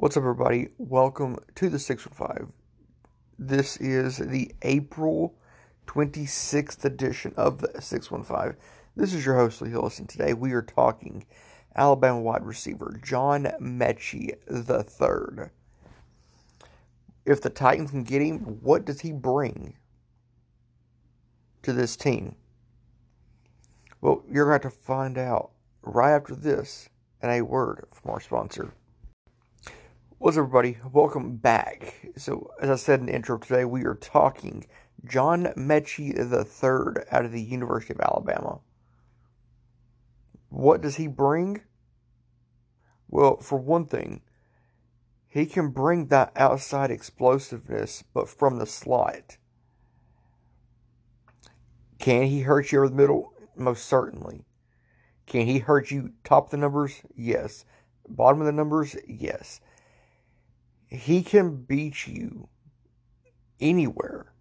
[0.00, 0.68] What's up, everybody?
[0.78, 2.54] Welcome to the 615.
[3.38, 5.34] This is the April
[5.88, 8.58] 26th edition of the 615.
[8.96, 11.26] This is your host, Lee Hillis, and today we are talking
[11.76, 15.50] Alabama wide receiver John Metchie III.
[17.26, 19.76] If the Titans can get him, what does he bring
[21.62, 22.36] to this team?
[24.00, 25.50] Well, you're going to have to find out
[25.82, 26.88] right after this
[27.20, 28.72] and a word from our sponsor.
[30.22, 30.76] What's up, everybody?
[30.92, 31.94] Welcome back.
[32.18, 34.66] So, as I said in the intro today, we are talking
[35.02, 38.60] John Metchie III out of the University of Alabama.
[40.50, 41.62] What does he bring?
[43.08, 44.20] Well, for one thing,
[45.26, 49.38] he can bring that outside explosiveness, but from the slot.
[51.98, 53.32] Can he hurt you over the middle?
[53.56, 54.44] Most certainly.
[55.24, 57.00] Can he hurt you top the numbers?
[57.16, 57.64] Yes.
[58.06, 58.96] Bottom of the numbers?
[59.08, 59.62] Yes
[60.90, 62.48] he can beat you
[63.60, 64.32] anywhere.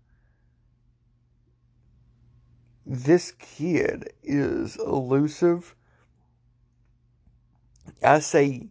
[2.85, 5.75] This kid is elusive.
[8.03, 8.69] I say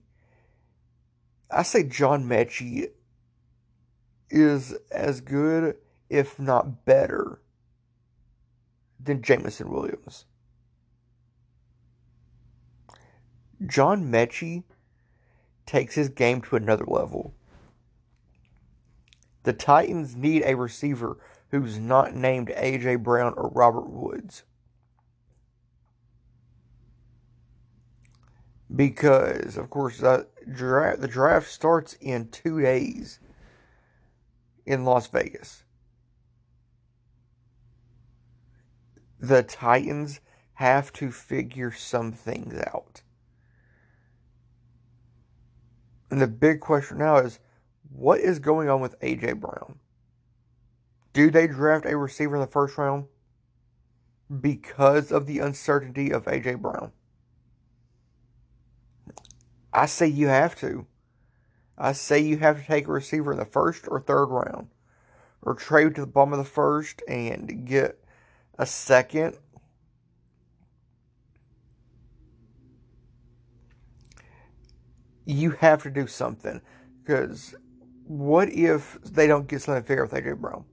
[1.51, 2.89] I say John Metchie
[4.29, 5.77] is as good,
[6.11, 7.41] if not better,
[9.01, 10.27] than Jameson Williams.
[13.65, 14.65] John Metchie
[15.65, 17.35] takes his game to another level.
[19.49, 21.17] The Titans need a receiver
[21.53, 22.97] who's not named A.J.
[22.97, 24.42] Brown or Robert Woods.
[28.77, 33.20] Because, of course, uh, the draft, the draft starts in two days
[34.67, 35.64] in Las Vegas.
[39.19, 40.20] The Titans
[40.57, 43.01] have to figure some things out.
[46.11, 47.39] And the big question now is
[47.91, 49.33] what is going on with A.J.
[49.35, 49.79] Brown?
[51.13, 53.07] Do they draft a receiver in the first round
[54.41, 56.57] because of the uncertainty of A.J.
[56.57, 56.93] Brown?
[59.73, 60.87] I say you have to.
[61.77, 64.69] I say you have to take a receiver in the first or third round,
[65.43, 68.03] or trade to the bottom of the first and get
[68.59, 69.37] a second.
[75.25, 76.61] You have to do something
[77.03, 77.55] because
[78.08, 80.64] what if they don't get something fair with AJ Brown?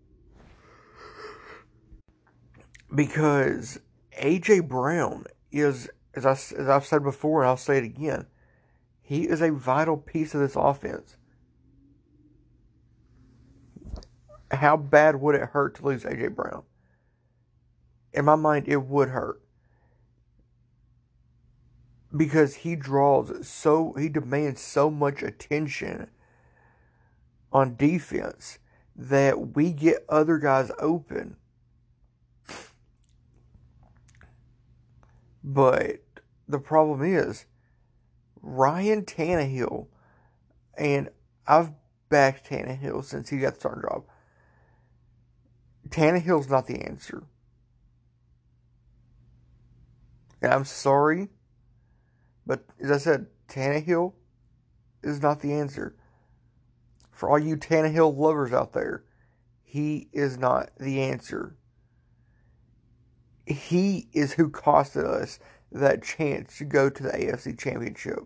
[2.94, 3.80] Because
[4.22, 8.28] AJ Brown is, as, I, as I've said before, and I'll say it again,
[9.02, 11.18] he is a vital piece of this offense.
[14.52, 16.64] How bad would it hurt to lose AJ Brown?
[18.14, 19.42] In my mind, it would hurt
[22.16, 26.08] because he draws so he demands so much attention
[27.56, 28.60] on defense
[28.98, 31.38] that we get other guys open.
[35.42, 36.02] But
[36.50, 37.46] the problem is
[38.42, 39.88] Ryan Tannehill,
[40.78, 41.08] and
[41.48, 41.72] I've
[42.10, 44.04] backed Tannehill since he got the starting job.
[45.88, 47.24] Tannehill's not the answer.
[50.42, 51.30] And I'm sorry,
[52.46, 54.12] but as I said, Tannehill
[55.02, 55.96] is not the answer
[57.16, 59.06] for all you Tannehill lovers out there,
[59.64, 61.56] he is not the answer.
[63.48, 65.40] He is who costed us
[65.72, 68.20] that chance to go to the AFC Championship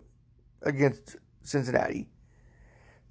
[0.64, 2.09] against Cincinnati.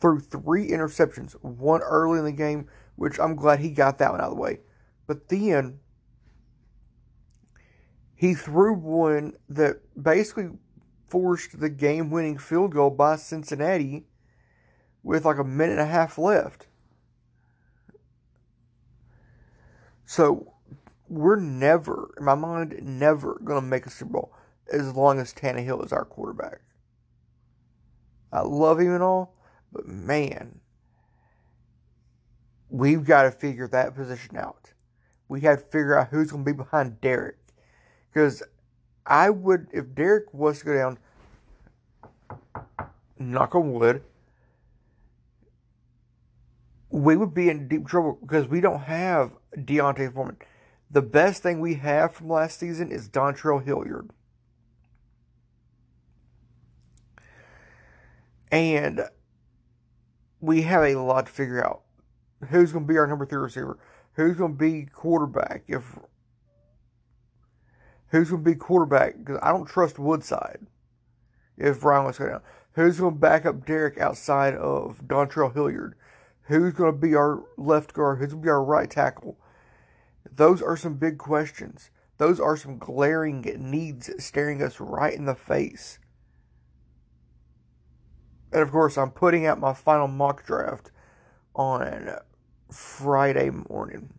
[0.01, 4.21] Threw three interceptions, one early in the game, which I'm glad he got that one
[4.21, 4.61] out of the way.
[5.07, 5.79] But then
[8.17, 10.51] he threw one that basically
[11.09, 14.08] forced the game winning field goal by Cincinnati
[15.03, 16.67] with like a minute and a half left.
[20.05, 20.55] So
[21.09, 24.33] we're never, in my mind, never going to make a Super Bowl
[24.73, 26.61] as long as Tannehill is our quarterback.
[28.33, 29.35] I love him and all,
[29.73, 30.61] but man,
[32.69, 34.73] we've got to figure that position out.
[35.29, 37.37] We have to figure out who's going to be behind Derek.
[38.11, 38.43] Because
[39.06, 40.99] I would, if Derek was to go down,
[43.19, 44.03] knock on wood,
[46.99, 49.33] we would be in deep trouble because we don't have
[49.65, 50.37] D'Onta Foreman.
[50.91, 54.11] The best thing we have from last season is Dontrell Hilliard.
[58.50, 59.03] And
[60.41, 61.83] we have a lot to figure out.
[62.49, 63.79] Who's going to be our number three receiver?
[64.15, 65.65] Who's going to be quarterback?
[65.69, 65.99] If
[68.09, 69.19] who's going to be quarterback?
[69.19, 70.67] Because I don't trust Woodside.
[71.56, 72.43] if Ryan was going down?
[72.73, 75.95] Who's going to back up Derek outside of Dontrell Hilliard?
[76.49, 78.19] Who's going to be our left guard?
[78.19, 79.39] Who's going to be our right tackle?
[80.31, 81.91] Those are some big questions.
[82.17, 85.99] Those are some glaring needs staring us right in the face.
[88.50, 90.91] And of course, I'm putting out my final mock draft
[91.55, 92.17] on
[92.73, 94.15] Friday morning.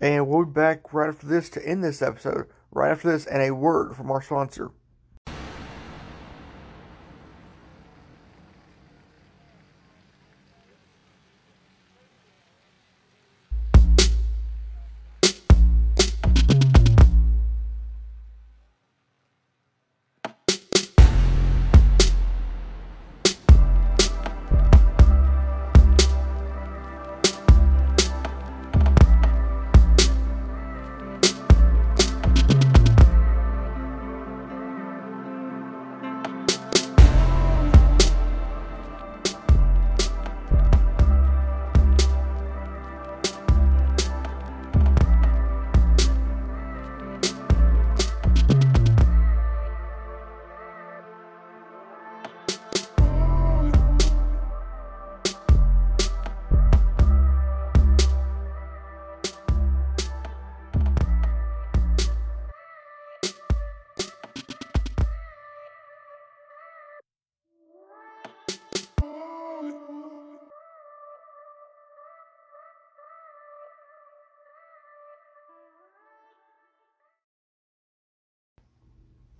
[0.00, 2.46] And we'll be back right after this to end this episode.
[2.72, 4.72] Right after this, and a word from our sponsor.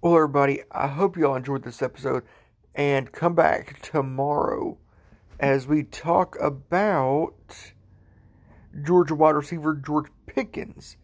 [0.05, 2.25] Well, everybody, I hope you all enjoyed this episode
[2.75, 4.77] and come back tomorrow
[5.41, 7.73] as we talk about
[8.83, 10.99] Georgia wide receiver George Pickens.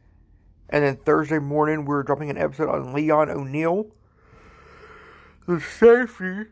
[0.69, 3.87] And then Thursday morning, we're dropping an episode on Leon O'Neal,
[5.49, 6.51] the safety,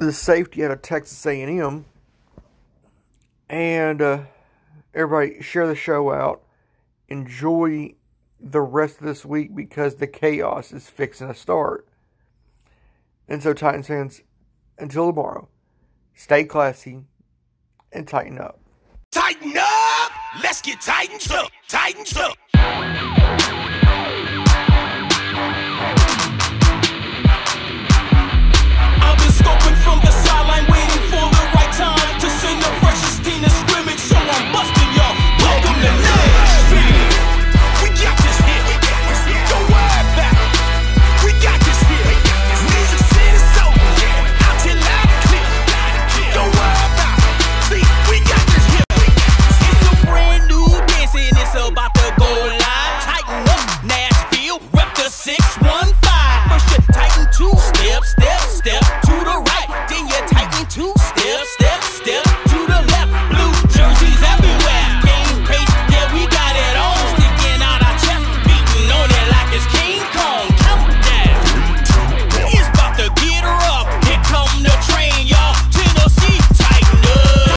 [0.00, 1.84] the safety out of Texas A&M.
[3.48, 4.22] And uh,
[4.92, 6.42] everybody, share the show out.
[7.08, 7.94] Enjoy
[8.40, 11.86] the rest of this week because the chaos is fixing to start.
[13.28, 14.22] And so, Titans fans,
[14.78, 15.48] until tomorrow,
[16.14, 17.04] stay classy
[17.92, 18.60] and tighten up.
[19.10, 20.12] Tighten up!
[20.42, 21.50] Let's get tightened up!
[21.68, 23.45] Tightened up!